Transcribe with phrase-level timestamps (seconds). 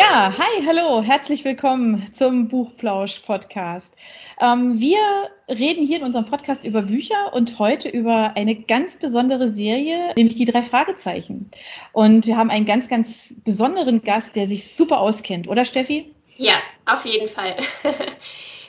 [0.00, 3.94] Ja, hi, hallo, herzlich willkommen zum Buchplausch-Podcast.
[4.40, 4.98] Ähm, wir
[5.46, 10.36] reden hier in unserem Podcast über Bücher und heute über eine ganz besondere Serie, nämlich
[10.36, 11.50] die drei Fragezeichen.
[11.92, 16.14] Und wir haben einen ganz, ganz besonderen Gast, der sich super auskennt, oder Steffi?
[16.38, 16.54] Ja,
[16.86, 17.56] auf jeden Fall.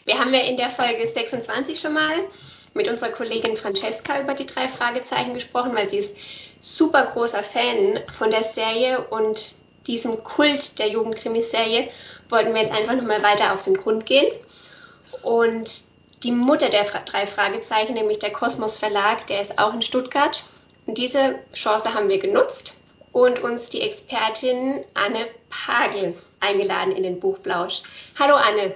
[0.03, 2.15] Wir haben ja in der Folge 26 schon mal
[2.73, 6.13] mit unserer Kollegin Francesca über die drei Fragezeichen gesprochen, weil sie ist
[6.59, 9.53] super großer Fan von der Serie und
[9.87, 11.89] diesem Kult der Jugendkrimiserie
[12.29, 14.31] wollten wir jetzt einfach nochmal weiter auf den Grund gehen.
[15.21, 15.83] Und
[16.23, 20.43] die Mutter der drei Fragezeichen, nämlich der Kosmos Verlag, der ist auch in Stuttgart.
[20.85, 22.81] Und diese Chance haben wir genutzt
[23.11, 27.83] und uns die Expertin Anne Pagel eingeladen in den Buchblausch.
[28.17, 28.73] Hallo Anne.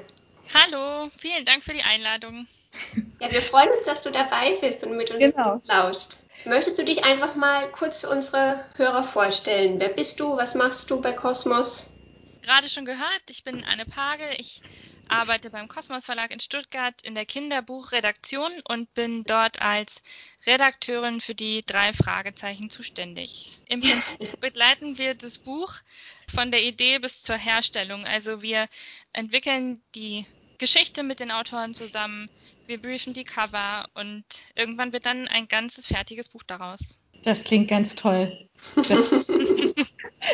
[0.54, 2.48] Hallo, vielen Dank für die Einladung.
[3.20, 5.62] Ja, wir freuen uns, dass du dabei bist und mit uns genau.
[5.66, 6.18] lauscht.
[6.46, 9.80] Möchtest du dich einfach mal kurz für unsere Hörer vorstellen?
[9.80, 10.38] Wer bist du?
[10.38, 11.98] Was machst du bei Kosmos?
[12.44, 14.30] Gerade schon gehört, ich bin Anne Pagel.
[14.38, 14.62] Ich
[15.08, 20.04] arbeite beim Kosmos Verlag in Stuttgart in der Kinderbuchredaktion und bin dort als
[20.46, 23.52] Redakteurin für die drei Fragezeichen zuständig.
[23.68, 25.74] Im Prinzip begleiten wir das Buch
[26.34, 28.06] von der Idee bis zur Herstellung.
[28.06, 28.68] Also wir
[29.14, 30.28] entwickeln die
[30.60, 32.30] Geschichte mit den Autoren zusammen,
[32.68, 34.24] wir briefen die Cover und
[34.56, 36.98] irgendwann wird dann ein ganzes fertiges Buch daraus.
[37.24, 38.32] Das klingt ganz toll.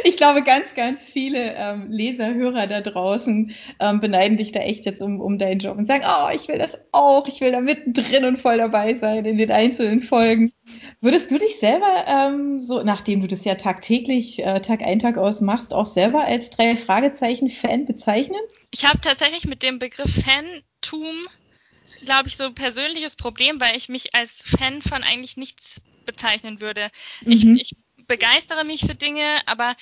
[0.04, 4.86] ich glaube, ganz, ganz viele ähm, Leser, Hörer da draußen ähm, beneiden dich da echt
[4.86, 7.62] jetzt um, um deinen Job und sagen, oh, ich will das auch, ich will da
[7.62, 10.52] mittendrin und voll dabei sein in den einzelnen Folgen.
[11.00, 15.18] Würdest du dich selber, ähm, so nachdem du das ja tagtäglich, äh, Tag ein, Tag
[15.18, 18.42] aus machst, auch selber als drei Fragezeichen-Fan bezeichnen?
[18.72, 21.28] Ich habe tatsächlich mit dem Begriff Fantum
[22.06, 26.62] glaube ich, so ein persönliches Problem, weil ich mich als Fan von eigentlich nichts bezeichnen
[26.62, 26.90] würde.
[27.22, 27.32] Mhm.
[27.32, 27.76] Ich, ich
[28.08, 29.76] begeistere mich für Dinge, aber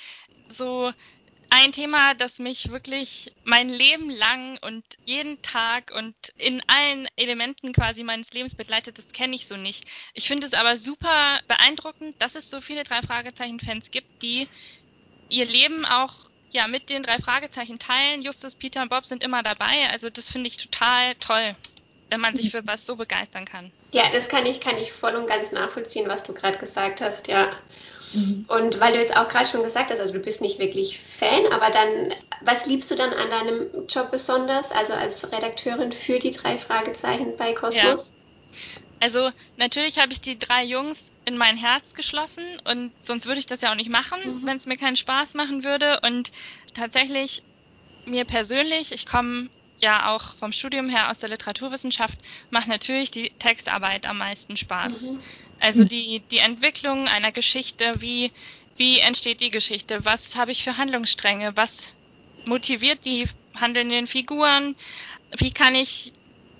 [0.48, 0.92] so
[1.50, 7.72] ein Thema, das mich wirklich mein Leben lang und jeden Tag und in allen Elementen
[7.72, 9.84] quasi meines Lebens begleitet, das kenne ich so nicht.
[10.14, 14.46] Ich finde es aber super beeindruckend, dass es so viele drei Fragezeichen-Fans gibt, die
[15.28, 18.22] ihr Leben auch ja mit den drei Fragezeichen teilen.
[18.22, 19.90] Justus, Peter und Bob sind immer dabei.
[19.90, 21.56] Also das finde ich total toll
[22.10, 23.70] wenn man sich für was so begeistern kann.
[23.92, 27.28] Ja, das kann ich, kann ich voll und ganz nachvollziehen, was du gerade gesagt hast,
[27.28, 27.50] ja.
[28.12, 28.44] Mhm.
[28.48, 31.46] Und weil du jetzt auch gerade schon gesagt hast, also du bist nicht wirklich Fan,
[31.52, 36.32] aber dann, was liebst du dann an deinem Job besonders, also als Redakteurin für die
[36.32, 38.12] drei Fragezeichen bei Kosmos?
[38.12, 38.14] Ja.
[39.00, 43.46] Also natürlich habe ich die drei Jungs in mein Herz geschlossen und sonst würde ich
[43.46, 44.46] das ja auch nicht machen, mhm.
[44.46, 46.00] wenn es mir keinen Spaß machen würde.
[46.02, 46.30] Und
[46.74, 47.42] tatsächlich
[48.04, 49.48] mir persönlich, ich komme
[49.82, 52.18] ja auch vom Studium her aus der Literaturwissenschaft
[52.50, 55.02] macht natürlich die Textarbeit am meisten Spaß.
[55.02, 55.20] Mhm.
[55.60, 58.32] Also die, die Entwicklung einer Geschichte, wie,
[58.76, 61.88] wie entsteht die Geschichte, was habe ich für Handlungsstränge, was
[62.46, 64.74] motiviert die handelnden Figuren,
[65.38, 66.12] wie kann ich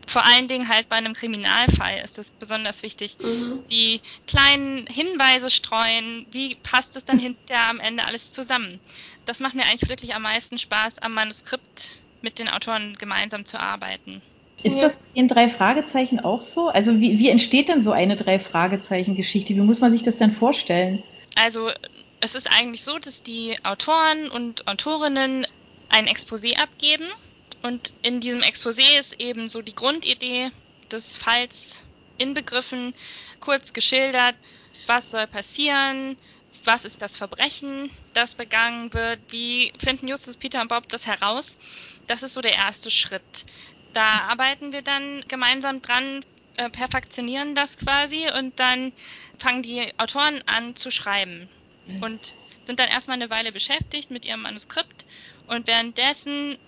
[0.07, 3.63] vor allen Dingen halt bei einem Kriminalfall ist das besonders wichtig, mhm.
[3.71, 8.81] die kleinen Hinweise streuen, wie passt es dann hinterher am Ende alles zusammen.
[9.25, 13.59] Das macht mir eigentlich wirklich am meisten Spaß am Manuskript mit den Autoren gemeinsam zu
[13.59, 14.23] arbeiten.
[14.63, 16.69] Ist das in drei Fragezeichen auch so?
[16.69, 19.55] Also wie, wie entsteht denn so eine drei Fragezeichen Geschichte?
[19.55, 21.03] Wie muss man sich das denn vorstellen?
[21.35, 21.71] Also
[22.21, 25.47] es ist eigentlich so, dass die Autoren und Autorinnen
[25.89, 27.07] ein Exposé abgeben
[27.63, 30.51] und in diesem Exposé ist eben so die Grundidee
[30.91, 31.81] des Falls
[32.19, 32.95] inbegriffen,
[33.41, 34.37] kurz geschildert,
[34.87, 36.17] was soll passieren,
[36.65, 41.57] was ist das Verbrechen, das begangen wird, wie finden Justus, Peter und Bob das heraus.
[42.11, 43.45] Das ist so der erste Schritt.
[43.95, 46.25] Da arbeiten wir dann gemeinsam dran,
[46.57, 48.93] äh, perfektionieren das quasi und dann
[49.39, 51.49] fangen die Autoren an zu schreiben
[51.87, 52.03] mhm.
[52.03, 52.35] und
[52.65, 55.05] sind dann erstmal eine Weile beschäftigt mit ihrem Manuskript
[55.47, 56.59] und währenddessen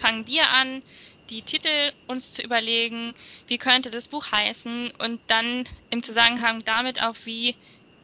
[0.00, 0.80] fangen wir an,
[1.28, 3.14] die Titel uns zu überlegen,
[3.48, 7.54] wie könnte das Buch heißen und dann im Zusammenhang damit auch, wie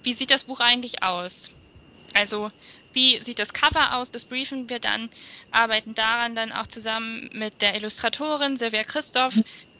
[0.03, 1.50] wie sieht das Buch eigentlich aus?
[2.12, 2.53] Also
[2.97, 4.11] wie sieht das Cover aus?
[4.11, 5.11] Das briefen wir dann,
[5.51, 9.35] arbeiten daran dann auch zusammen mit der Illustratorin Silvia Christoph.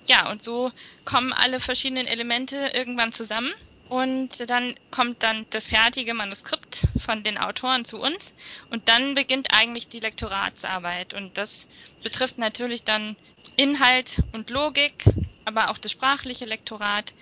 [0.07, 0.71] Ja, und so
[1.05, 3.53] kommen alle verschiedenen Elemente irgendwann zusammen.
[3.89, 8.35] Und dann kommt dann das fertige Manuskript von den Autoren zu uns.
[8.71, 11.15] Und dann beginnt eigentlich die Lektoratsarbeit.
[11.15, 11.67] Und das
[12.03, 13.17] betrifft natürlich dann
[13.57, 15.05] Inhalt und Logik,
[15.47, 17.15] aber auch das sprachliche Lektorat.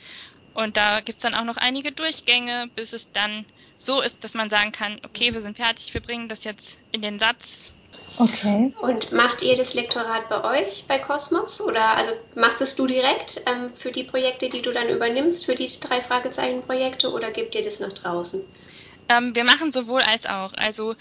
[0.55, 3.45] Und da gibt es dann auch noch einige Durchgänge, bis es dann
[3.85, 7.03] so ist, dass man sagen kann, okay, wir sind fertig, wir bringen das jetzt in
[7.03, 7.71] den Satz.
[8.19, 8.73] Okay.
[8.81, 11.61] Und macht ihr das Lektorat bei euch, bei Cosmos?
[11.61, 15.55] Oder also machst es du direkt ähm, für die Projekte, die du dann übernimmst, für
[15.55, 18.45] die drei Fragezeichen-Projekte oder gebt ihr das nach draußen?
[19.09, 20.53] Ähm, wir machen sowohl als auch.
[20.55, 20.95] Also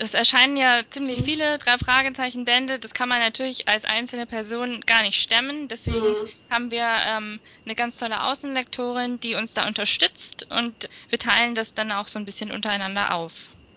[0.00, 2.78] es erscheinen ja ziemlich viele drei Fragezeichen Bände.
[2.78, 5.68] Das kann man natürlich als einzelne Person gar nicht stemmen.
[5.68, 6.28] Deswegen mhm.
[6.48, 11.74] haben wir ähm, eine ganz tolle Außenlektorin, die uns da unterstützt und wir teilen das
[11.74, 13.32] dann auch so ein bisschen untereinander auf.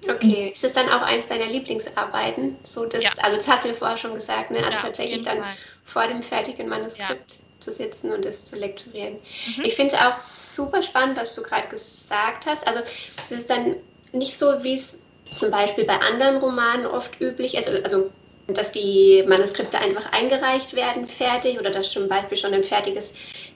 [0.09, 2.57] Okay, ist das dann auch eins deiner Lieblingsarbeiten?
[2.63, 3.11] So das, ja.
[3.21, 4.59] Also das hast du ja vorher schon gesagt, ne?
[4.59, 5.55] Also ja, tatsächlich dann Fall.
[5.85, 7.37] vor dem fertigen Manuskript ja.
[7.59, 9.15] zu sitzen und es zu lektorieren.
[9.57, 9.63] Mhm.
[9.63, 12.65] Ich finde es auch super spannend, was du gerade gesagt hast.
[12.65, 12.81] Also
[13.29, 13.75] das ist dann
[14.11, 14.97] nicht so, wie es
[15.35, 18.11] zum Beispiel bei anderen Romanen oft üblich ist, also, also
[18.47, 23.13] dass die Manuskripte einfach eingereicht werden, fertig, oder dass zum Beispiel schon ein fertiges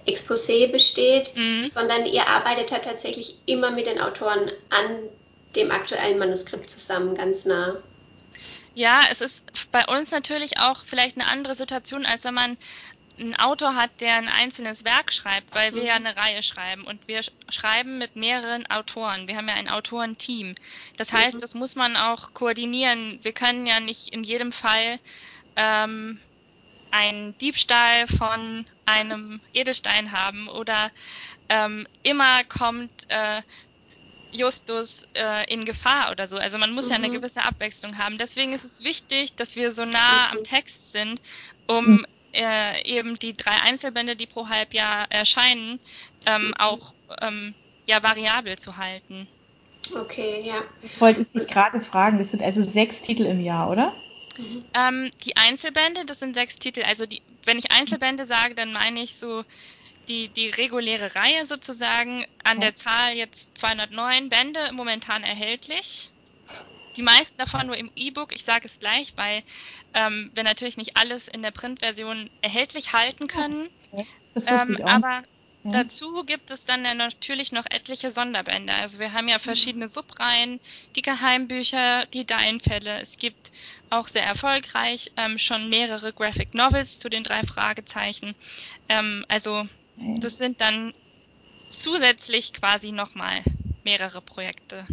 [0.07, 1.67] Exposé besteht, mhm.
[1.67, 4.97] sondern ihr arbeitet halt tatsächlich immer mit den Autoren an
[5.55, 7.75] dem aktuellen Manuskript zusammen, ganz nah.
[8.75, 12.57] Ja, es ist bei uns natürlich auch vielleicht eine andere Situation, als wenn man
[13.19, 15.87] einen Autor hat, der ein einzelnes Werk schreibt, weil wir mhm.
[15.87, 19.27] ja eine Reihe schreiben und wir schreiben mit mehreren Autoren.
[19.27, 20.55] Wir haben ja ein Autorenteam.
[20.97, 21.39] Das heißt, mhm.
[21.39, 23.19] das muss man auch koordinieren.
[23.23, 24.99] Wir können ja nicht in jedem Fall
[25.55, 26.19] ähm,
[26.91, 30.91] einen Diebstahl von einem Edelstein haben oder
[31.49, 33.41] ähm, immer kommt äh,
[34.31, 36.37] Justus äh, in Gefahr oder so.
[36.37, 36.91] Also man muss mhm.
[36.91, 37.13] ja eine mhm.
[37.13, 38.17] gewisse Abwechslung haben.
[38.17, 41.19] Deswegen ist es wichtig, dass wir so nah am Text sind,
[41.67, 42.05] um mhm.
[42.33, 45.79] Äh, eben die drei Einzelbände, die pro Halbjahr erscheinen,
[46.25, 46.53] ähm, mhm.
[46.55, 47.53] auch ähm,
[47.85, 49.27] ja variabel zu halten.
[49.95, 50.63] Okay, ja.
[50.81, 52.17] Das wollte ich dich gerade fragen.
[52.17, 53.93] Das sind also sechs Titel im Jahr, oder?
[54.37, 54.65] Mhm.
[54.73, 56.83] Ähm, die Einzelbände, das sind sechs Titel.
[56.83, 59.43] Also die, wenn ich Einzelbände sage, dann meine ich so
[60.07, 66.09] die, die reguläre Reihe sozusagen an der Zahl jetzt 209 Bände momentan erhältlich.
[66.97, 68.33] Die meisten davon nur im E-Book.
[68.35, 69.43] Ich sage es gleich, weil
[69.93, 73.69] ähm, wir natürlich nicht alles in der Printversion erhältlich halten können.
[74.33, 74.89] Das wusste ähm, ich auch.
[74.89, 75.23] Aber
[75.63, 75.71] ja.
[75.71, 78.73] dazu gibt es dann ja natürlich noch etliche Sonderbände.
[78.73, 80.59] Also wir haben ja verschiedene Subreihen,
[80.95, 82.99] die Geheimbücher, die Deinfälle.
[82.99, 83.51] Es gibt
[83.91, 88.33] auch sehr erfolgreich ähm, schon mehrere Graphic Novels zu den drei Fragezeichen.
[88.89, 89.67] Ähm, also
[89.97, 90.93] das sind dann
[91.69, 93.43] zusätzlich quasi nochmal
[93.83, 94.87] mehrere Projekte.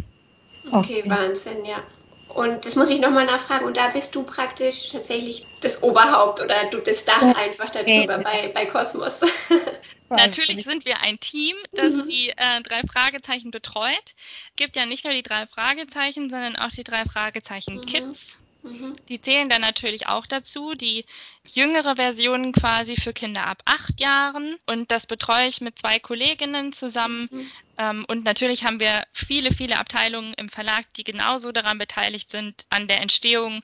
[0.71, 1.83] Okay, okay, Wahnsinn, ja.
[2.29, 3.65] Und das muss ich nochmal nachfragen.
[3.65, 8.51] Und da bist du praktisch tatsächlich das Oberhaupt oder du das Dach einfach darüber bei,
[8.53, 9.21] bei Kosmos.
[10.09, 12.07] Natürlich sind wir ein Team, das mhm.
[12.07, 14.13] die äh, drei Fragezeichen betreut.
[14.49, 17.85] Es gibt ja nicht nur die drei Fragezeichen, sondern auch die drei Fragezeichen mhm.
[17.85, 18.37] Kids.
[18.65, 18.95] Mhm.
[19.09, 21.05] Die zählen dann natürlich auch dazu, die
[21.47, 24.57] jüngere Version quasi für Kinder ab acht Jahren.
[24.65, 27.29] Und das betreue ich mit zwei Kolleginnen zusammen.
[27.31, 27.51] Mhm.
[27.77, 32.65] Ähm, und natürlich haben wir viele, viele Abteilungen im Verlag, die genauso daran beteiligt sind,
[32.69, 33.61] an der Entstehung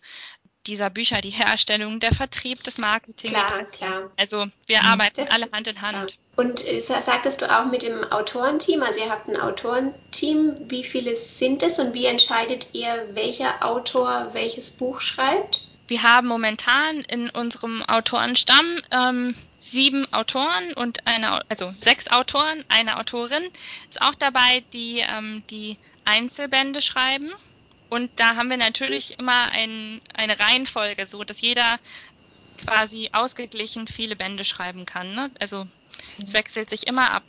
[0.68, 3.32] dieser Bücher, die Herstellung, der Vertrieb, das Marketing.
[3.32, 4.12] Klar, klar.
[4.18, 6.08] Also wir arbeiten das alle Hand in Hand.
[6.08, 6.20] Klar.
[6.42, 11.16] Und äh, sagtest du auch mit dem Autorenteam, also ihr habt ein Autorenteam, wie viele
[11.16, 15.62] sind es und wie entscheidet ihr, welcher Autor welches Buch schreibt?
[15.88, 22.98] Wir haben momentan in unserem Autorenstamm ähm, sieben Autoren und eine, also sechs Autoren, eine
[22.98, 23.44] Autorin
[23.88, 27.30] ist auch dabei, die ähm, die Einzelbände schreiben.
[27.92, 31.78] Und da haben wir natürlich immer ein, eine Reihenfolge, so dass jeder
[32.66, 35.14] quasi ausgeglichen viele Bände schreiben kann.
[35.14, 35.30] Ne?
[35.40, 35.68] Also
[36.22, 37.24] es wechselt sich immer ab.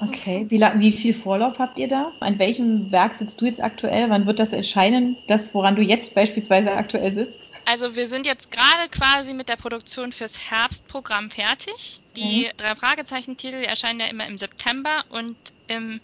[0.00, 2.12] Okay, wie, wie, viel Vorlauf habt ihr da?
[2.20, 4.08] An welchem Werk sitzt du jetzt aktuell?
[4.10, 7.48] Wann wird das erscheinen, das, woran du jetzt beispielsweise aktuell sitzt?
[7.64, 12.00] Also wir sind jetzt gerade quasi mit der Produktion fürs Herbstprogramm fertig.
[12.16, 12.56] Die mhm.
[12.56, 16.00] drei Fragezeichen-Titel erscheinen ja immer im September und im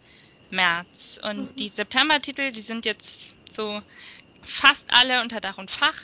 [0.50, 1.20] März.
[1.22, 1.56] Und mhm.
[1.56, 3.80] die September-Titel, die sind jetzt so
[4.42, 5.96] fast alle unter Dach und Fach.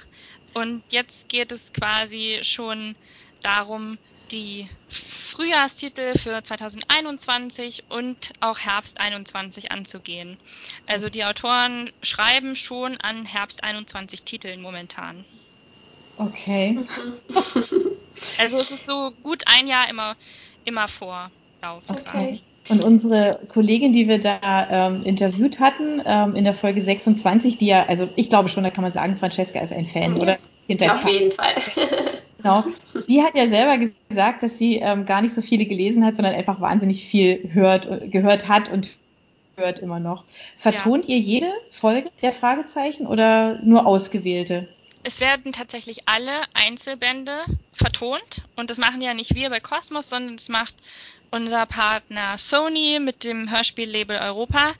[0.54, 2.94] Und jetzt geht es quasi schon
[3.42, 3.98] darum,
[4.30, 10.36] die Frühjahrstitel für 2021 und auch Herbst 21 anzugehen.
[10.86, 15.24] Also die Autoren schreiben schon an Herbst 21 Titeln momentan.
[16.18, 16.78] Okay.
[18.38, 20.16] also es ist so gut ein Jahr immer,
[20.64, 21.30] immer Vorlauf.
[21.88, 22.02] Okay.
[22.04, 22.40] Quasi.
[22.68, 27.66] Und unsere Kollegin, die wir da ähm, interviewt hatten, ähm, in der Folge 26, die
[27.66, 30.38] ja, also ich glaube schon, da kann man sagen, Francesca ist ein Fan, oder?
[30.88, 31.54] Auf jeden Fall.
[32.42, 32.64] Genau.
[33.08, 36.34] Die hat ja selber gesagt, dass sie ähm, gar nicht so viele gelesen hat, sondern
[36.34, 38.96] einfach wahnsinnig viel hört, gehört hat und
[39.56, 40.24] hört immer noch.
[40.56, 41.16] Vertont ja.
[41.16, 44.68] ihr jede Folge der Fragezeichen oder nur ausgewählte?
[45.02, 50.36] Es werden tatsächlich alle Einzelbände vertont und das machen ja nicht wir bei Cosmos, sondern
[50.36, 50.74] das macht
[51.30, 54.74] unser Partner Sony mit dem Hörspiellabel Europa.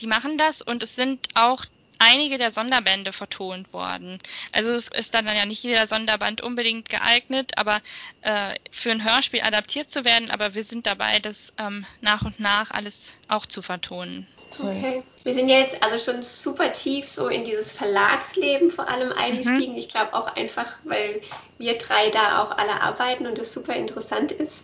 [0.00, 1.64] Die machen das und es sind auch
[1.98, 4.20] einige der Sonderbände vertont worden.
[4.52, 7.80] Also es ist dann ja nicht jeder Sonderband unbedingt geeignet, aber
[8.22, 10.30] äh, für ein Hörspiel adaptiert zu werden.
[10.30, 14.26] Aber wir sind dabei, das ähm, nach und nach alles auch zu vertonen.
[14.58, 15.02] Okay.
[15.24, 19.72] Wir sind jetzt also schon super tief so in dieses Verlagsleben vor allem eingestiegen.
[19.72, 19.78] Mhm.
[19.78, 21.20] Ich glaube auch einfach, weil
[21.58, 24.62] wir drei da auch alle arbeiten und es super interessant ist.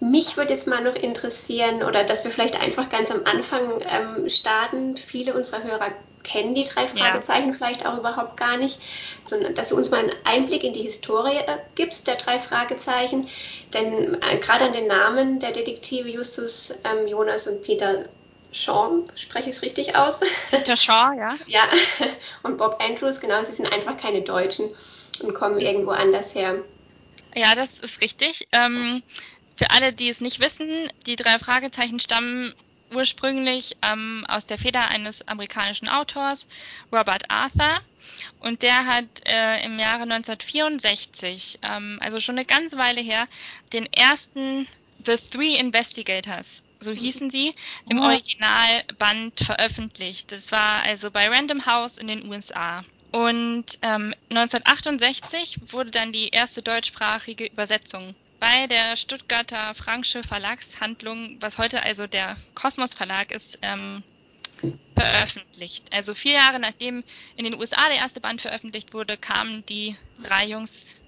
[0.00, 4.28] Mich würde jetzt mal noch interessieren, oder dass wir vielleicht einfach ganz am Anfang ähm,
[4.28, 4.96] starten.
[4.96, 5.92] Viele unserer Hörer
[6.22, 7.52] kennen die drei Fragezeichen ja.
[7.52, 8.78] vielleicht auch überhaupt gar nicht,
[9.24, 13.28] sondern dass du uns mal einen Einblick in die Historie äh, gibst der drei Fragezeichen.
[13.74, 18.06] Denn äh, gerade an den Namen der Detektive Justus, ähm, Jonas und Peter
[18.52, 20.20] Shaw, spreche ich es richtig aus?
[20.50, 21.36] Peter Shaw, ja.
[21.46, 21.68] ja,
[22.42, 24.70] und Bob Andrews, genau, sie sind einfach keine Deutschen
[25.20, 26.56] und kommen irgendwo anders her.
[27.34, 28.48] Ja, das ist richtig.
[28.50, 29.02] Ähm,
[29.60, 32.54] für alle, die es nicht wissen, die drei Fragezeichen stammen
[32.94, 36.46] ursprünglich ähm, aus der Feder eines amerikanischen Autors,
[36.90, 37.82] Robert Arthur.
[38.40, 43.28] Und der hat äh, im Jahre 1964, ähm, also schon eine ganze Weile her,
[43.74, 44.66] den ersten
[45.04, 47.54] The Three Investigators, so hießen sie,
[47.86, 48.00] im.
[48.00, 50.32] Originalband veröffentlicht.
[50.32, 52.82] Das war also bei Random House in den USA.
[53.12, 61.58] Und ähm, 1968 wurde dann die erste deutschsprachige Übersetzung bei der Stuttgarter Franksche Verlagshandlung, was
[61.58, 64.02] heute also der Kosmos Verlag ist, ähm,
[64.94, 65.84] veröffentlicht.
[65.92, 67.04] Also vier Jahre nachdem
[67.36, 71.00] in den USA der erste Band veröffentlicht wurde, kamen die drei Jungs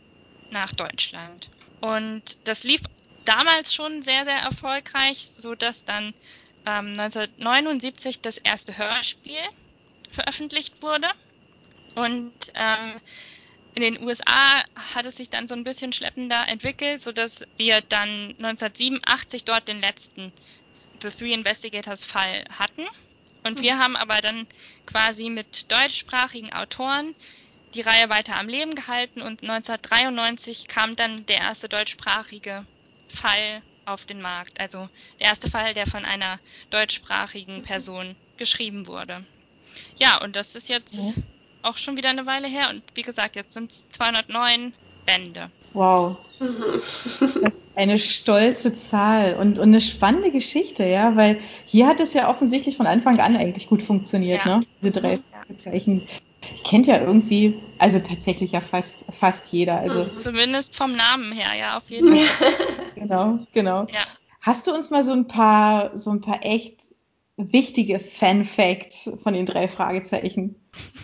[0.50, 1.48] nach Deutschland.
[1.80, 2.82] Und das lief
[3.24, 6.14] damals schon sehr, sehr erfolgreich, sodass dann
[6.66, 9.40] ähm, 1979 das erste Hörspiel
[10.10, 11.08] veröffentlicht wurde.
[11.94, 13.00] Und ähm,
[13.74, 14.62] in den USA
[14.92, 19.80] hat es sich dann so ein bisschen schleppender entwickelt, sodass wir dann 1987 dort den
[19.80, 20.32] letzten
[21.00, 22.86] The Three Investigators Fall hatten.
[23.44, 24.46] Und wir haben aber dann
[24.86, 27.14] quasi mit deutschsprachigen Autoren
[27.74, 32.66] die Reihe weiter am Leben gehalten und 1993 kam dann der erste deutschsprachige
[33.14, 34.60] Fall auf den Markt.
[34.60, 34.88] Also
[35.18, 36.38] der erste Fall, der von einer
[36.70, 39.24] deutschsprachigen Person geschrieben wurde.
[39.96, 40.94] Ja, und das ist jetzt
[41.62, 42.70] auch schon wieder eine Weile her.
[42.70, 44.72] Und wie gesagt, jetzt sind es 209
[45.06, 45.50] Bände.
[45.72, 46.16] Wow.
[46.72, 47.40] Das ist
[47.76, 52.76] eine stolze Zahl und, und eine spannende Geschichte, ja, weil hier hat es ja offensichtlich
[52.76, 54.58] von Anfang an eigentlich gut funktioniert, ja.
[54.58, 54.66] ne?
[54.80, 56.06] Diese drei Fragezeichen.
[56.64, 59.78] Kennt ja irgendwie, also tatsächlich ja fast, fast jeder.
[59.78, 60.04] Also.
[60.04, 60.18] Mhm.
[60.18, 62.52] Zumindest vom Namen her, ja, auf jeden Fall.
[62.96, 63.86] genau, genau.
[63.92, 64.02] Ja.
[64.40, 66.80] Hast du uns mal so ein paar, so ein paar echt
[67.36, 70.56] wichtige Fan-Facts von den drei Fragezeichen?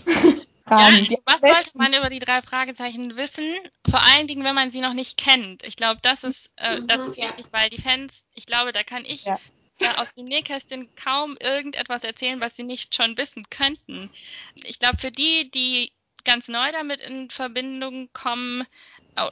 [0.71, 3.55] Ja, was sollte man über die drei Fragezeichen wissen?
[3.89, 5.63] Vor allen Dingen, wenn man sie noch nicht kennt.
[5.65, 9.05] Ich glaube, das ist, äh, das ist wichtig, weil die Fans, ich glaube, da kann
[9.05, 9.39] ich ja.
[9.81, 14.11] äh, aus dem Nähkästchen kaum irgendetwas erzählen, was sie nicht schon wissen könnten.
[14.55, 15.93] Ich glaube, für die, die
[16.25, 18.67] ganz neu damit in Verbindung kommen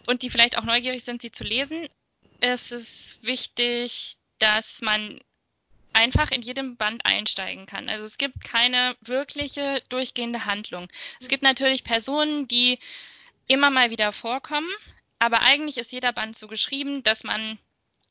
[0.07, 1.89] und die vielleicht auch neugierig sind, sie zu lesen,
[2.41, 5.21] ist es wichtig, dass man
[5.97, 7.89] einfach in jedem Band einsteigen kann.
[7.89, 10.89] Also es gibt keine wirkliche durchgehende Handlung.
[11.21, 12.79] Es gibt natürlich Personen, die
[13.49, 14.71] immer mal wieder vorkommen,
[15.19, 17.59] aber eigentlich ist jeder Band so geschrieben, dass man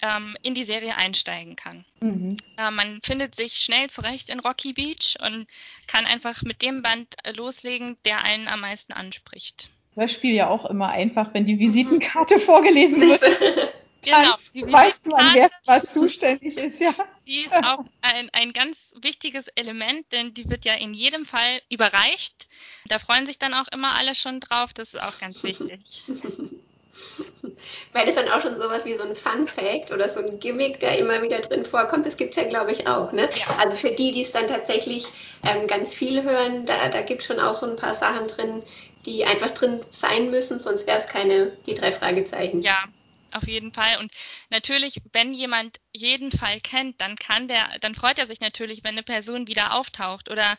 [0.02, 1.86] ähm, in die Serie einsteigen kann.
[2.00, 2.38] Mhm.
[2.58, 5.48] Äh, man findet sich schnell zurecht in Rocky Beach und
[5.88, 9.70] kann einfach mit dem Band loslegen, der einen am meisten anspricht.
[9.94, 13.22] Hörspiel ja auch immer einfach, wenn die Visitenkarte vorgelesen wird.
[14.06, 14.36] Genau.
[14.54, 16.94] Die weiß man, wer was zuständig ist, ja.
[17.26, 21.62] Die ist auch ein, ein ganz wichtiges Element, denn die wird ja in jedem Fall
[21.70, 22.48] überreicht.
[22.88, 24.74] Da freuen sich dann auch immer alle schon drauf.
[24.74, 25.80] Das ist auch ganz wichtig.
[27.94, 30.80] Weil das dann auch schon sowas wie so ein Fun Fact oder so ein Gimmick,
[30.80, 33.12] der immer wieder drin vorkommt, das gibt es ja, glaube ich, auch.
[33.12, 33.30] Ne?
[33.36, 33.58] Ja.
[33.60, 35.08] Also für die, die es dann tatsächlich
[35.44, 38.64] ähm, ganz viel hören, da, da gibt es schon auch so ein paar Sachen drin,
[39.06, 42.62] die einfach drin sein müssen, sonst wäre es keine, die drei Fragezeichen.
[42.62, 42.86] Ja,
[43.36, 43.98] auf jeden Fall.
[44.00, 44.12] Und
[44.50, 48.96] natürlich, wenn jemand jeden Fall kennt, dann kann der, dann freut er sich natürlich, wenn
[48.96, 50.58] eine Person wieder auftaucht oder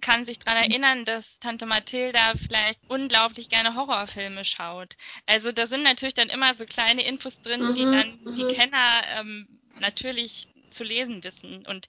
[0.00, 4.96] kann sich daran erinnern, dass Tante Mathilda vielleicht unglaublich gerne Horrorfilme schaut.
[5.26, 8.36] Also da sind natürlich dann immer so kleine Infos drin, mhm, die dann mhm.
[8.36, 9.48] die Kenner ähm,
[9.80, 11.66] natürlich zu lesen wissen.
[11.66, 11.88] Und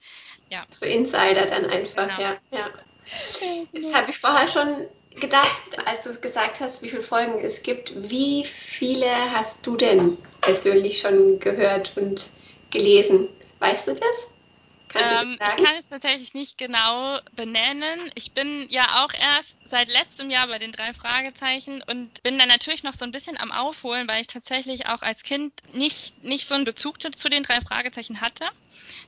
[0.50, 0.66] ja.
[0.70, 2.20] So Insider dann einfach, genau.
[2.20, 2.38] ja.
[2.52, 2.70] ja.
[3.74, 4.88] Das habe ich vorher schon
[5.20, 7.93] gedacht, als du gesagt hast, wie viele Folgen es gibt.
[8.10, 12.29] Wie viele hast du denn persönlich schon gehört und
[12.72, 13.29] gelesen?
[13.60, 14.29] Weißt du das?
[14.96, 18.12] Ähm, ich kann es tatsächlich nicht genau benennen.
[18.15, 22.48] Ich bin ja auch erst seit letztem Jahr bei den drei Fragezeichen und bin dann
[22.48, 26.48] natürlich noch so ein bisschen am Aufholen, weil ich tatsächlich auch als Kind nicht, nicht
[26.48, 28.46] so einen Bezug zu den drei Fragezeichen hatte.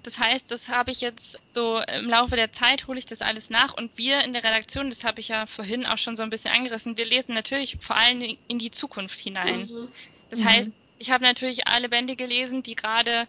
[0.01, 3.51] Das heißt, das habe ich jetzt so im Laufe der Zeit hole ich das alles
[3.51, 6.31] nach und wir in der Redaktion, das habe ich ja vorhin auch schon so ein
[6.31, 9.67] bisschen angerissen, wir lesen natürlich vor allem in die Zukunft hinein.
[9.67, 9.87] Mhm.
[10.31, 10.45] Das mhm.
[10.45, 13.27] heißt, ich habe natürlich alle Bände gelesen, die gerade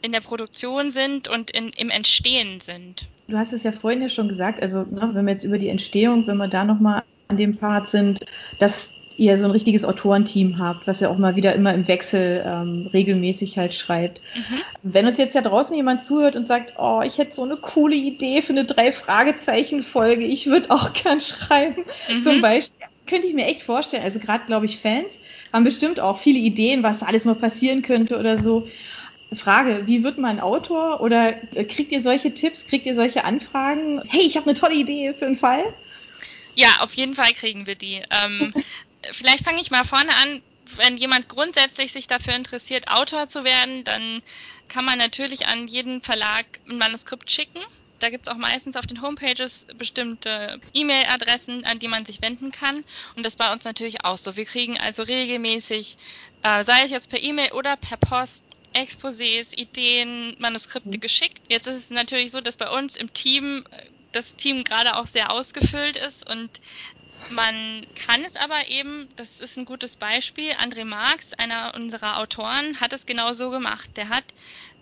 [0.00, 3.08] in der Produktion sind und in, im Entstehen sind.
[3.28, 5.68] Du hast es ja vorhin ja schon gesagt, also ne, wenn wir jetzt über die
[5.68, 8.24] Entstehung, wenn wir da nochmal an dem Part sind,
[8.58, 12.42] dass ihr so ein richtiges Autorenteam habt, was ja auch mal wieder immer im Wechsel
[12.46, 14.22] ähm, regelmäßig halt schreibt.
[14.34, 14.60] Mhm.
[14.82, 17.96] Wenn uns jetzt ja draußen jemand zuhört und sagt, oh, ich hätte so eine coole
[17.96, 22.22] Idee für eine Drei-Fragezeichen-Folge, ich würde auch gern schreiben, mhm.
[22.22, 25.18] zum Beispiel, könnte ich mir echt vorstellen, also gerade, glaube ich, Fans
[25.52, 28.66] haben bestimmt auch viele Ideen, was alles noch passieren könnte oder so.
[29.34, 34.02] Frage, wie wird man Autor oder kriegt ihr solche Tipps, kriegt ihr solche Anfragen?
[34.08, 35.64] Hey, ich habe eine tolle Idee für einen Fall.
[36.54, 38.02] Ja, auf jeden Fall kriegen wir die.
[38.10, 38.54] Ähm,
[39.12, 40.42] vielleicht fange ich mal vorne an.
[40.76, 44.22] Wenn jemand grundsätzlich sich dafür interessiert, Autor zu werden, dann
[44.68, 47.60] kann man natürlich an jeden Verlag ein Manuskript schicken.
[48.00, 52.52] Da gibt es auch meistens auf den Homepages bestimmte E-Mail-Adressen, an die man sich wenden
[52.52, 52.84] kann.
[53.16, 54.36] Und das bei uns natürlich auch so.
[54.36, 55.96] Wir kriegen also regelmäßig,
[56.42, 58.44] äh, sei es jetzt per E-Mail oder per Post,
[58.82, 61.00] Exposés, Ideen, Manuskripte mhm.
[61.00, 61.40] geschickt.
[61.48, 65.06] Jetzt ist es natürlich so, dass bei uns im Team äh, das Team gerade auch
[65.06, 66.50] sehr ausgefüllt ist und
[67.30, 72.80] man kann es aber eben, das ist ein gutes Beispiel, André Marx, einer unserer Autoren,
[72.80, 73.90] hat es genau so gemacht.
[73.96, 74.24] Der hat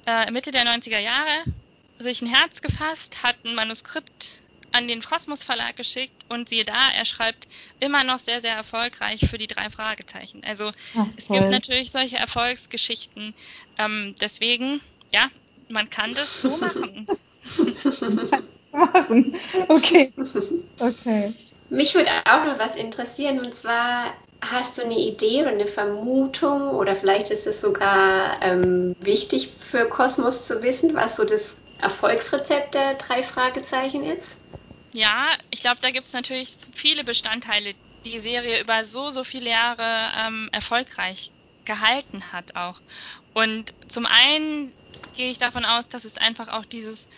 [0.06, 1.44] äh, Mitte der 90er Jahre
[1.98, 4.38] sich ein Herz gefasst, hat ein Manuskript
[4.72, 7.46] an den Kosmos Verlag geschickt und siehe da, er schreibt
[7.80, 10.42] immer noch sehr, sehr erfolgreich für die drei Fragezeichen.
[10.44, 13.34] Also Ach, es gibt natürlich solche Erfolgsgeschichten.
[13.78, 14.80] Ähm, deswegen,
[15.12, 15.30] ja,
[15.68, 17.06] man kann das so machen.
[18.72, 19.36] machen.
[19.68, 20.12] Okay.
[20.78, 21.32] Okay.
[21.70, 26.70] Mich würde auch noch was interessieren und zwar hast du eine Idee oder eine Vermutung
[26.70, 32.74] oder vielleicht ist es sogar ähm, wichtig für Kosmos zu wissen, was so das Erfolgsrezept
[32.74, 34.38] der drei Fragezeichen ist?
[34.92, 39.24] Ja, ich glaube, da gibt es natürlich viele Bestandteile, die die Serie über so, so
[39.24, 41.32] viele Jahre ähm, erfolgreich
[41.64, 42.80] gehalten hat auch.
[43.32, 44.74] Und zum einen
[45.12, 47.08] gehe ich davon aus, dass es einfach auch dieses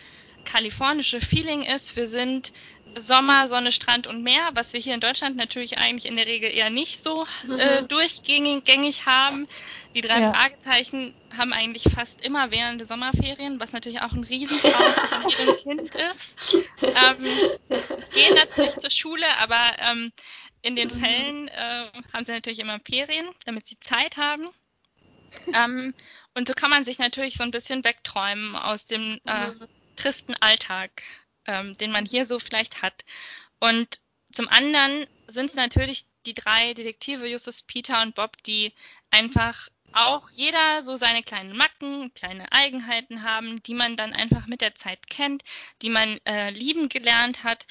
[0.48, 1.94] kalifornische Feeling ist.
[1.96, 2.52] Wir sind
[2.96, 6.50] Sommer, Sonne, Strand und Meer, was wir hier in Deutschland natürlich eigentlich in der Regel
[6.50, 7.26] eher nicht so
[7.58, 7.88] äh, mhm.
[7.88, 9.46] durchgängig haben.
[9.94, 10.32] Die drei ja.
[10.32, 15.56] Fragezeichen haben eigentlich fast immer während der Sommerferien, was natürlich auch ein Riesentraum von jedem
[15.56, 16.56] Kind ist.
[16.80, 17.26] Ähm,
[18.14, 20.12] gehen natürlich zur Schule, aber ähm,
[20.62, 21.00] in den mhm.
[21.00, 21.84] Fällen äh,
[22.14, 24.48] haben sie natürlich immer Ferien, damit sie Zeit haben.
[25.54, 25.92] Ähm,
[26.34, 29.50] und so kann man sich natürlich so ein bisschen wegträumen aus dem äh.
[29.98, 31.02] Tristen Alltag
[31.48, 33.04] ähm, den man hier so vielleicht hat.
[33.58, 33.98] Und
[34.32, 38.74] zum anderen sind es natürlich die drei Detektive, Justus, Peter und Bob, die
[39.10, 44.60] einfach auch jeder so seine kleinen Macken, kleine Eigenheiten haben, die man dann einfach mit
[44.60, 45.42] der Zeit kennt,
[45.80, 47.66] die man äh, lieben gelernt hat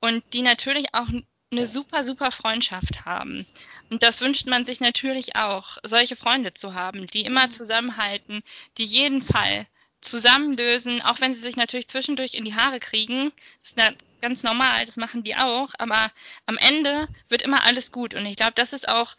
[0.00, 1.08] und die natürlich auch
[1.50, 3.46] eine super, super Freundschaft haben.
[3.88, 8.42] Und das wünscht man sich natürlich auch, solche Freunde zu haben, die immer zusammenhalten,
[8.76, 9.66] die jeden Fall
[10.02, 13.32] zusammenlösen, auch wenn sie sich natürlich zwischendurch in die Haare kriegen.
[13.62, 16.10] Das ist ganz normal, das machen die auch, aber
[16.46, 18.14] am Ende wird immer alles gut.
[18.14, 19.14] Und ich glaube, das ist auch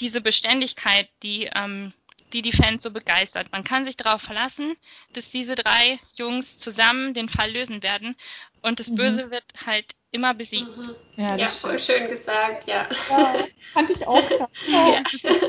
[0.00, 1.92] diese Beständigkeit, die, ähm,
[2.32, 3.52] die die Fans so begeistert.
[3.52, 4.76] Man kann sich darauf verlassen,
[5.12, 8.16] dass diese drei Jungs zusammen den Fall lösen werden
[8.60, 8.96] und das mhm.
[8.96, 10.76] Böse wird halt immer besiegt.
[10.76, 10.94] Mhm.
[11.16, 12.88] Ja, ja voll schön gesagt, ja.
[13.10, 14.48] ja fand ich auch.
[14.66, 15.02] Ja.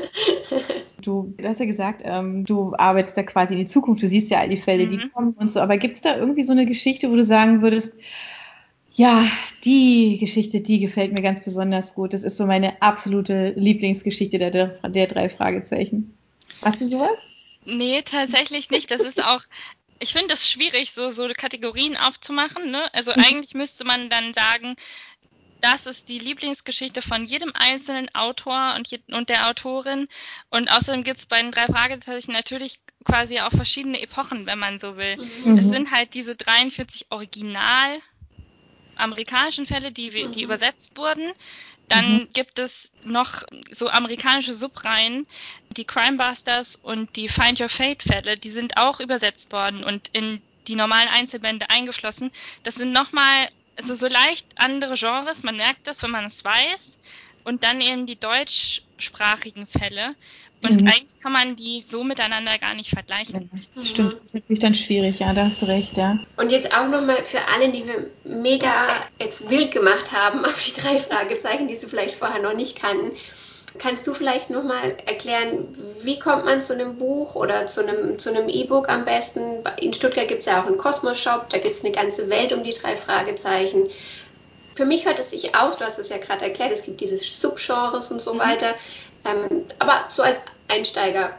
[1.06, 4.30] Du, du, hast ja gesagt, ähm, du arbeitest da quasi in die Zukunft, du siehst
[4.30, 4.90] ja all die Fälle, mhm.
[4.90, 7.62] die kommen und so, aber gibt es da irgendwie so eine Geschichte, wo du sagen
[7.62, 7.94] würdest,
[8.92, 9.24] ja,
[9.64, 12.14] die Geschichte, die gefällt mir ganz besonders gut.
[12.14, 16.16] Das ist so meine absolute Lieblingsgeschichte der, der, der drei Fragezeichen.
[16.62, 17.18] Hast du sowas?
[17.66, 18.90] Nee, tatsächlich nicht.
[18.90, 19.42] Das ist auch,
[20.00, 22.70] ich finde es schwierig, so, so Kategorien aufzumachen.
[22.70, 22.82] Ne?
[22.94, 23.22] Also mhm.
[23.22, 24.76] eigentlich müsste man dann sagen,
[25.60, 30.08] das ist die Lieblingsgeschichte von jedem einzelnen Autor und, je, und der Autorin.
[30.50, 34.78] Und außerdem gibt es bei den drei Fragezeichen natürlich quasi auch verschiedene Epochen, wenn man
[34.78, 35.16] so will.
[35.44, 35.58] Mhm.
[35.58, 38.00] Es sind halt diese 43 original
[38.96, 40.44] amerikanischen Fälle, die, die mhm.
[40.44, 41.32] übersetzt wurden.
[41.88, 42.28] Dann mhm.
[42.32, 45.26] gibt es noch so amerikanische Subreihen,
[45.76, 50.42] die Crimebusters und die Find Your Fate Fälle, die sind auch übersetzt worden und in
[50.66, 52.32] die normalen Einzelbände eingeflossen.
[52.64, 56.98] Das sind nochmal also so leicht andere Genres, man merkt das, wenn man es weiß.
[57.44, 60.16] Und dann eben die deutschsprachigen Fälle.
[60.62, 60.88] Und mhm.
[60.88, 63.50] eigentlich kann man die so miteinander gar nicht vergleichen.
[63.74, 66.18] Ja, stimmt, das ist natürlich dann schwierig, ja, da hast du recht, ja.
[66.36, 68.88] Und jetzt auch nochmal für alle, die wir mega
[69.20, 73.12] jetzt wild gemacht haben auf die drei Fragezeichen, die sie vielleicht vorher noch nicht kannten.
[73.78, 78.30] Kannst du vielleicht nochmal erklären, wie kommt man zu einem Buch oder zu einem zu
[78.30, 79.64] einem E-Book am besten?
[79.80, 82.62] In Stuttgart gibt es ja auch einen Kosmos-Shop, da gibt es eine ganze Welt um
[82.62, 83.88] die drei Fragezeichen.
[84.74, 87.16] Für mich hört es sich aus, du hast es ja gerade erklärt, es gibt diese
[87.16, 88.40] Subgenres und so mhm.
[88.40, 88.74] weiter.
[89.24, 91.36] Ähm, aber so als Einsteiger,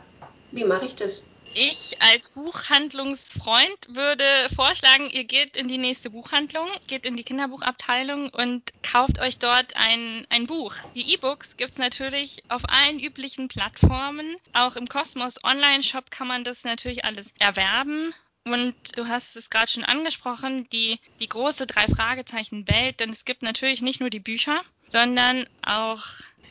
[0.52, 1.23] wie mache ich das?
[1.54, 4.24] Ich als Buchhandlungsfreund würde
[4.56, 9.76] vorschlagen, ihr geht in die nächste Buchhandlung, geht in die Kinderbuchabteilung und kauft euch dort
[9.76, 10.76] ein, ein Buch.
[10.96, 14.36] Die E-Books gibt es natürlich auf allen üblichen Plattformen.
[14.54, 18.14] Auch im Kosmos Online-Shop kann man das natürlich alles erwerben.
[18.46, 23.82] Und du hast es gerade schon angesprochen, die, die große Drei-Fragezeichen-Welt, denn es gibt natürlich
[23.82, 26.06] nicht nur die Bücher, sondern auch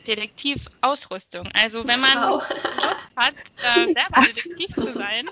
[0.07, 1.47] Detektivausrüstung.
[1.53, 2.41] Also wenn man wow.
[2.41, 5.29] Lust hat, äh, selber Detektiv zu sein,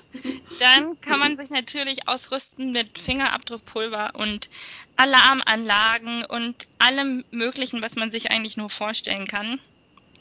[0.60, 4.48] dann kann man sich natürlich ausrüsten mit Fingerabdruckpulver und
[4.96, 9.58] Alarmanlagen und allem Möglichen, was man sich eigentlich nur vorstellen kann.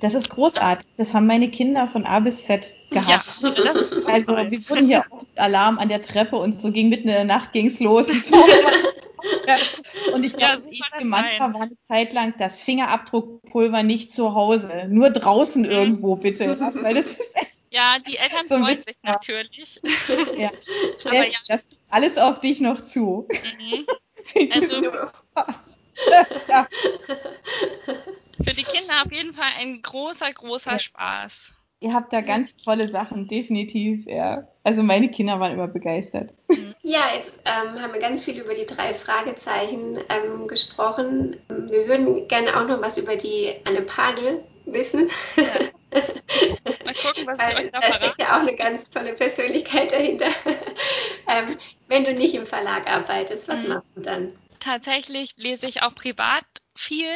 [0.01, 0.85] Das ist großartig.
[0.97, 3.41] Das haben meine Kinder von A bis Z gehabt.
[3.41, 3.73] Ja,
[4.07, 7.13] also wir wurden hier auch mit Alarm an der Treppe und so ging mitten in
[7.13, 8.09] der Nacht ging's los.
[8.09, 8.23] Und,
[10.13, 15.09] und ich glaube, ja, manchmal war eine Zeit lang das Fingerabdruckpulver nicht zu Hause, nur
[15.09, 15.71] draußen mhm.
[15.71, 17.35] irgendwo bitte, weil das ist
[17.71, 19.81] ja, die Eltern so freuen sich natürlich.
[20.37, 20.51] Ja.
[21.05, 21.37] Aber ja.
[21.47, 23.27] Das alles auf dich noch zu.
[23.59, 23.85] Mhm.
[24.51, 24.81] Also,
[26.47, 26.67] ja.
[28.43, 30.79] Für die Kinder auf jeden Fall ein großer, großer ja.
[30.79, 31.51] Spaß.
[31.79, 34.47] Ihr habt da ganz tolle Sachen, definitiv, ja.
[34.63, 36.33] Also meine Kinder waren immer begeistert.
[36.49, 36.74] Mhm.
[36.87, 41.35] Ja, jetzt ähm, haben wir ganz viel über die drei Fragezeichen ähm, gesprochen.
[41.47, 45.09] Wir würden gerne auch noch was über die Anne Pagel wissen.
[45.35, 45.43] Ja.
[46.83, 50.27] Mal gucken, was Weil, euch da, da steckt ja auch eine ganz tolle Persönlichkeit dahinter.
[51.27, 53.69] ähm, wenn du nicht im Verlag arbeitest, was mhm.
[53.69, 54.37] machst du dann?
[54.59, 56.45] Tatsächlich lese ich auch privat
[56.75, 57.15] viel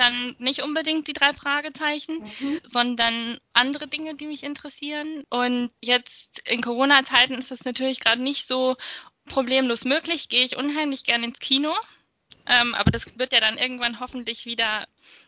[0.00, 2.60] dann nicht unbedingt die drei Fragezeichen, mhm.
[2.62, 5.24] sondern andere Dinge, die mich interessieren.
[5.30, 8.76] Und jetzt in Corona-Zeiten ist das natürlich gerade nicht so
[9.26, 10.28] problemlos möglich.
[10.28, 11.74] Gehe ich unheimlich gerne ins Kino.
[12.46, 14.86] Ähm, aber das wird ja dann irgendwann hoffentlich wieder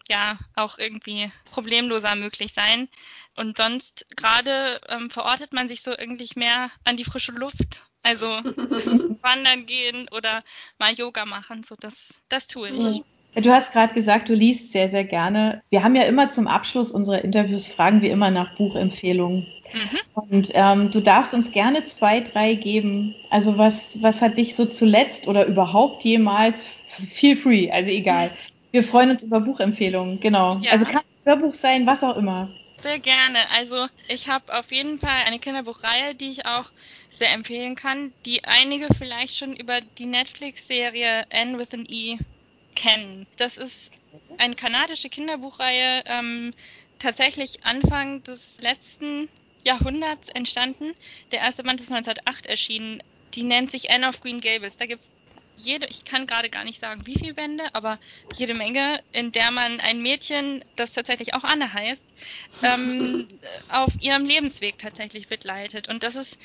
[0.08, 2.88] ja auch irgendwie problemloser möglich sein.
[3.36, 7.82] Und sonst gerade ähm, verortet man sich so irgendwie mehr an die frische Luft.
[8.02, 8.26] Also
[9.22, 10.42] wandern gehen oder
[10.78, 13.02] mal Yoga machen, so das, das tue ich.
[13.34, 15.62] Du hast gerade gesagt, du liest sehr, sehr gerne.
[15.70, 19.46] Wir haben ja immer zum Abschluss unserer Interviews fragen wir immer nach Buchempfehlungen.
[19.72, 19.98] Mhm.
[20.14, 23.14] Und ähm, du darfst uns gerne zwei, drei geben.
[23.30, 28.30] Also was, was hat dich so zuletzt oder überhaupt jemals feel free, also egal.
[28.70, 30.58] Wir freuen uns über Buchempfehlungen, genau.
[30.62, 30.72] Ja.
[30.72, 32.50] Also kann ein Hörbuch sein, was auch immer.
[32.80, 33.38] Sehr gerne.
[33.56, 36.66] Also ich habe auf jeden Fall eine Kinderbuchreihe, die ich auch
[37.18, 42.18] sehr empfehlen kann, die einige vielleicht schon über die Netflix-Serie N with an E
[42.82, 43.26] kennen.
[43.36, 43.90] Das ist
[44.38, 46.52] eine kanadische Kinderbuchreihe, ähm,
[46.98, 49.28] tatsächlich Anfang des letzten
[49.64, 50.92] Jahrhunderts entstanden.
[51.30, 53.02] Der erste Band ist 1908 erschienen.
[53.34, 54.76] Die nennt sich Anne of Green Gables.
[54.76, 55.10] Da gibt es
[55.56, 57.98] jede, ich kann gerade gar nicht sagen, wie viele Bände, aber
[58.36, 62.02] jede Menge, in der man ein Mädchen, das tatsächlich auch Anne heißt,
[62.64, 63.28] ähm,
[63.68, 65.88] auf ihrem Lebensweg tatsächlich begleitet.
[65.88, 66.36] Und das ist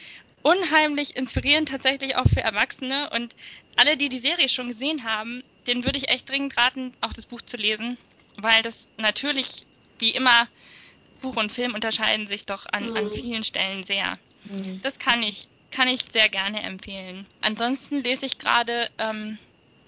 [0.43, 3.10] unheimlich inspirierend tatsächlich auch für Erwachsene.
[3.10, 3.34] Und
[3.76, 7.25] alle, die die Serie schon gesehen haben, den würde ich echt dringend raten, auch das
[7.25, 7.97] Buch zu lesen,
[8.38, 9.65] weil das natürlich,
[9.99, 10.47] wie immer,
[11.21, 12.97] Buch und Film unterscheiden sich doch an, mhm.
[12.97, 14.17] an vielen Stellen sehr.
[14.45, 14.82] Mhm.
[14.84, 17.25] Das kann ich, kann ich sehr gerne empfehlen.
[17.41, 19.38] Ansonsten lese ich gerade ähm,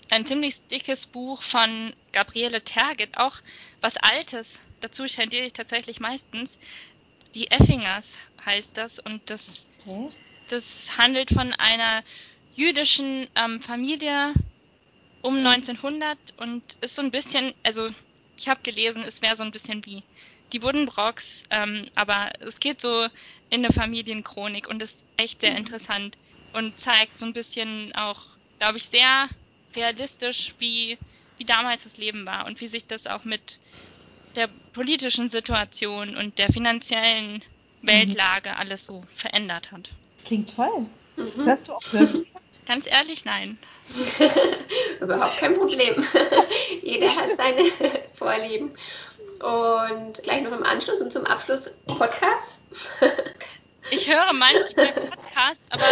[0.10, 3.38] ein ziemlich dickes Buch von Gabriele Tergit, auch
[3.82, 4.60] was Altes.
[4.82, 6.58] Dazu tendiere ich tatsächlich meistens.
[7.36, 10.10] Die Effingers heißt das und das, okay.
[10.50, 12.04] das handelt von einer
[12.56, 14.34] jüdischen ähm, Familie,
[15.22, 17.90] um 1900 und ist so ein bisschen, also
[18.38, 20.04] ich habe gelesen, es wäre so ein bisschen wie
[20.54, 23.06] die Buddenbrocks, ähm, aber es geht so
[23.50, 25.58] in eine Familienchronik und ist echt sehr mhm.
[25.58, 26.18] interessant
[26.54, 28.22] und zeigt so ein bisschen auch,
[28.60, 29.30] glaube ich, sehr
[29.76, 30.98] realistisch, wie,
[31.38, 33.60] wie damals das Leben war und wie sich das auch mit
[34.36, 37.44] der politischen Situation und der finanziellen
[37.82, 37.88] mhm.
[37.88, 39.90] Weltlage alles so verändert hat.
[40.26, 40.88] Klingt toll.
[41.18, 41.46] Mhm.
[41.46, 42.26] Hörst du auch Hörspiele?
[42.70, 43.58] Ganz ehrlich, nein.
[45.02, 46.06] Überhaupt kein Problem.
[46.84, 47.66] Jeder hat seine
[48.14, 48.78] Vorlieben.
[49.40, 52.62] Und gleich noch im Anschluss und zum Abschluss Podcast.
[53.90, 55.84] ich höre manchmal Podcast, aber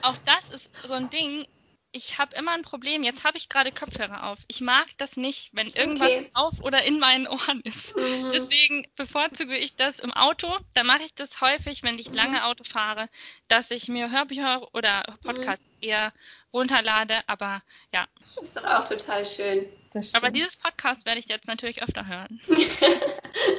[0.00, 1.46] auch das ist so ein Ding.
[1.94, 3.04] Ich habe immer ein Problem.
[3.04, 4.38] Jetzt habe ich gerade Kopfhörer auf.
[4.48, 6.30] Ich mag das nicht, wenn irgendwas okay.
[6.34, 7.96] auf oder in meinen Ohren ist.
[7.96, 8.32] Mhm.
[8.32, 10.48] Deswegen bevorzuge ich das im Auto.
[10.74, 12.16] Da mache ich das häufig, wenn ich mhm.
[12.16, 13.08] lange Auto fahre,
[13.46, 15.88] dass ich mir Hörbücher oder Podcasts mhm.
[15.88, 16.12] eher
[16.52, 17.20] runterlade.
[17.28, 18.06] Aber ja.
[18.34, 19.66] Das ist doch auch total schön.
[20.14, 22.40] Aber dieses Podcast werde ich jetzt natürlich öfter hören.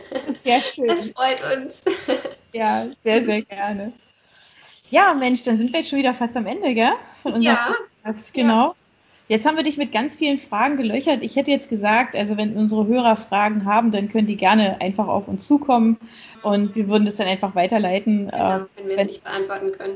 [0.10, 0.88] das ist sehr schön.
[0.88, 1.84] Das freut uns.
[2.52, 3.94] ja, sehr, sehr gerne.
[4.90, 6.92] Ja, Mensch, dann sind wir jetzt schon wieder fast am Ende, gell?
[7.24, 7.76] Von unserem ja.
[8.06, 8.34] Podcast.
[8.34, 8.68] Genau.
[8.68, 8.76] Ja.
[9.28, 11.24] Jetzt haben wir dich mit ganz vielen Fragen gelöchert.
[11.24, 15.08] Ich hätte jetzt gesagt, also wenn unsere Hörer Fragen haben, dann können die gerne einfach
[15.08, 15.98] auf uns zukommen
[16.44, 18.30] und wir würden das dann einfach weiterleiten.
[18.30, 19.96] Genau, äh, wenn wir es nicht beantworten können.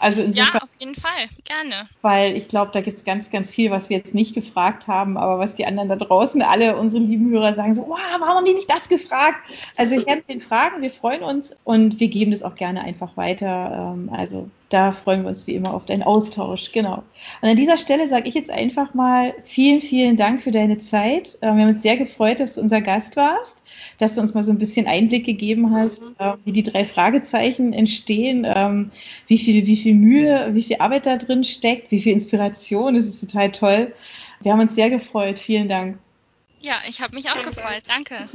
[0.00, 1.88] Also ja, auf jeden Fall, gerne.
[2.00, 5.18] Weil ich glaube, da gibt es ganz, ganz viel, was wir jetzt nicht gefragt haben,
[5.18, 8.44] aber was die anderen da draußen, alle unsere lieben Hörer sagen so, wow, warum haben
[8.46, 9.38] die nicht das gefragt?
[9.76, 13.16] Also ich habe den Fragen, wir freuen uns und wir geben das auch gerne einfach
[13.16, 13.94] weiter.
[13.94, 17.04] Ähm, also da freuen wir uns wie immer auf deinen Austausch, genau.
[17.42, 21.36] Und an dieser Stelle sage ich jetzt einfach mal vielen, vielen Dank für deine Zeit.
[21.40, 23.62] Äh, wir haben uns sehr gefreut, dass du unser Gast warst,
[23.98, 26.14] dass du uns mal so ein bisschen Einblick gegeben hast, mhm.
[26.18, 28.90] Äh, wie die drei Fragezeichen entstehen, ähm,
[29.26, 32.94] wie viel, wie viel Mühe, wie viel Arbeit da drin steckt, wie viel Inspiration.
[32.94, 33.92] Das ist total toll.
[34.40, 35.38] Wir haben uns sehr gefreut.
[35.38, 35.98] Vielen Dank.
[36.60, 37.50] Ja, ich habe mich auch Danke.
[37.50, 37.82] gefreut.
[37.86, 38.28] Danke.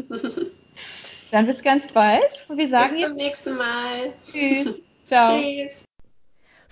[1.31, 2.45] Dann bis ganz bald.
[2.47, 4.13] Und wir sagen bis zum nächsten Mal.
[4.31, 4.75] Tschüss.
[5.03, 5.41] Ciao.
[5.41, 5.88] Tschüss.